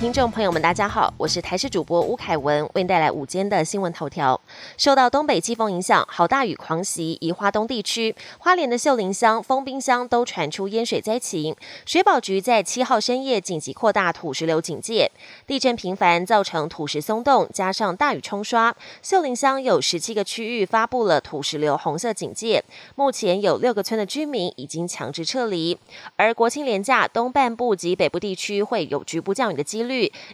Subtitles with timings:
[0.00, 4.40] 听众朋友们，大家好，我是台视主播吴凯文，为您带来午间的新闻头条。
[4.76, 11.56] 受到东北季风影响，好大雨狂袭，宜花东地区、花莲的秀林乡、丰滨乡都传出淹水灾情。
[11.84, 15.10] 水保局在七号深夜紧急扩大土石流警戒。
[15.48, 22.62] 地震频繁造成土石松动，加上大雨冲刷，秀林乡有十七个区域发布了土石流红色警戒。
[22.94, 25.76] 目前有六个村的居民已经强制撤离。
[26.14, 29.78] 而国庆连假东半部及北部地区会有局部降雨的机。
[29.78, 29.87] 几率，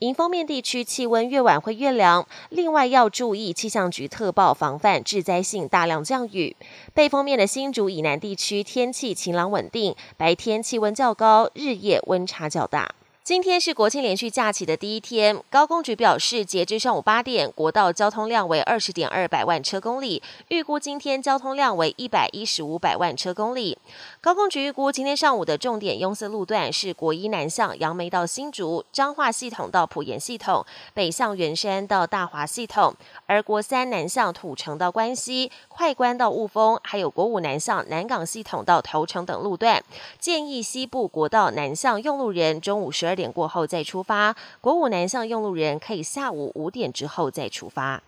[0.00, 2.26] 迎风面地区气温越晚会越凉。
[2.50, 6.56] 另外要注意气象局特报防范致灾性大量降雨。
[6.92, 12.94] 背风面的新竹以南地区天气晴朗稳定，白天气温较高，日夜温差较大。
[13.26, 23.76] 今天是国庆连续假期的第一天，高工局表示，截至上午八点，国道交通量为二十点二百万车公里，预估今天交通量为一百一十五百万车公里。
[24.20, 32.94] 高工局预估今天上午的重点拥塞路段是国一南向杨梅到新竹、彰化系统到普盐系统、北向圆山到大华系统，
[33.26, 39.82] 而国三南向土城到关西、快关到雾峰，还有国五南向南港系统到头城等路段。
[40.20, 43.15] 建议西部国道南向用路人中午十二。
[43.16, 48.02] 点过后再出发，国五南向用路人可以下午五点之后再出发。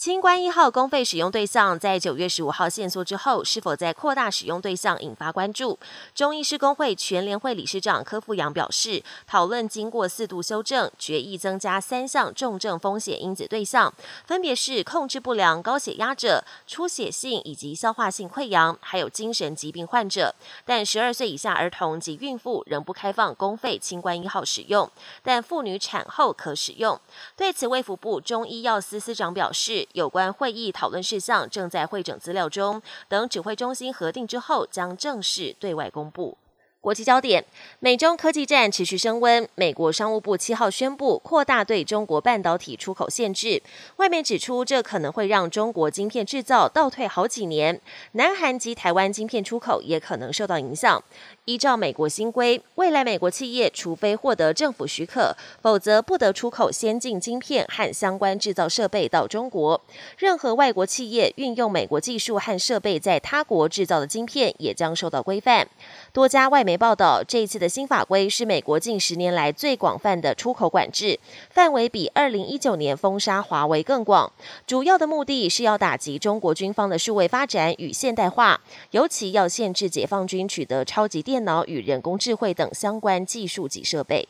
[0.00, 5.78] 清关一号公费使用对象在九月十五号限缩之后，是否在扩大使用对象引发关注？
[6.14, 13.92] 中医师工会全联会理事长柯富阳表示，讨论经过四度修正，决议增加三项重症风险因子对象，
[14.24, 20.34] 分别是控制不良高血压者、出血性以及消化性溃疡，还有精神疾病患者。
[20.64, 24.90] 但十二岁以下儿童及孕妇仍不开放公费清关一号使用，
[25.22, 26.98] 但妇女产后可使用。
[27.36, 29.86] 对此，卫福部中医药司司长表示。
[29.92, 36.36] 有关会议讨论事项正在会诊资料中，等指挥中心核定之后，将正式对外公布。
[36.80, 37.44] 国际焦点：
[37.78, 39.46] 美中科技战持续升温。
[39.54, 43.62] 美国商务部七号宣布扩大对中国半导体出口限制，
[43.96, 47.78] 外媒指出这可能会让中国晶片制造倒退好几年。
[48.12, 51.04] 南韩及台湾晶片出口也可能受到影响。
[51.44, 59.78] 依照美国新规，未来美国企业除非获得政府许可，否则不得出口先进晶片和相关制造设备到中国。
[60.16, 65.68] 任何外国企业运用美国技术和设备在他国制造的晶片也将受到规范。
[66.14, 66.69] 多家外媒。
[66.70, 71.18] 媒报道，这一次的新法规是美国近十年来最广泛的出口管制，
[71.50, 74.32] 范围比二零一九年封杀华为更广。
[74.68, 78.60] 主要的目的是要打击中国军方的数位发展与现代化，
[78.92, 84.28] 尤其要限制解放军取得超级电脑与人工智慧等相关技术及设备。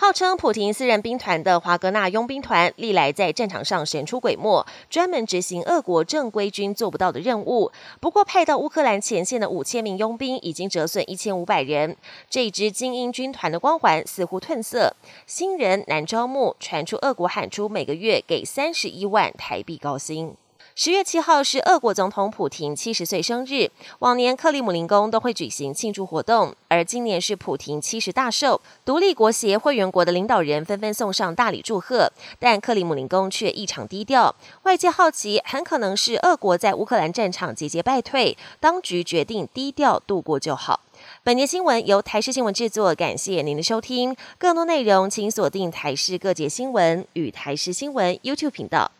[0.00, 7.72] 号称普廷私人兵团的华格纳佣兵团，历来在战场上神出鬼没，专门执行俄国正规军做不到的任务。
[7.98, 11.96] 不过，派到乌克兰前线的五千名佣兵已经折损一千五百人，
[12.30, 14.94] 这支精英军团的光环似乎褪色，
[15.26, 16.54] 新人难招募。
[16.60, 20.36] 传出俄国喊出每个月给三十一万台币高薪。
[20.80, 23.68] 十月七号是俄国总统普廷七十岁生日，
[23.98, 34.32] 往年克里姆林宫都会举行庆祝活动，而今年是普廷七十大寿，独立国协会员国的领导人纷纷送上大礼祝贺，但克里姆林宫却异常低调。
[34.62, 40.78] 外界好奇，很可能是俄国在乌克兰战场节节败退，当局决定低调度过就好。
[41.24, 44.14] 本节新闻由台视新闻制作，感谢您的收听。
[44.38, 48.92] 更多内容请锁定台视各节新闻与台视新闻 YouTube 频道。